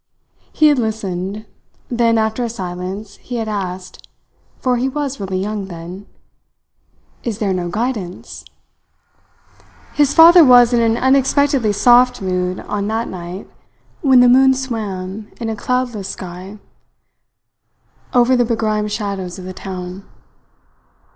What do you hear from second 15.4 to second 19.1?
a cloudless sky over the begrimed